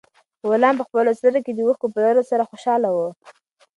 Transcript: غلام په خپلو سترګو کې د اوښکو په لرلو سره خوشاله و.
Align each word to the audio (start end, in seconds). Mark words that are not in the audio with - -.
غلام 0.49 0.75
په 0.77 0.83
خپلو 0.87 1.17
سترګو 1.19 1.45
کې 1.45 1.51
د 1.53 1.59
اوښکو 1.65 1.87
په 1.93 1.99
لرلو 2.03 2.23
سره 2.31 2.47
خوشاله 2.49 2.89
و. 2.95 2.97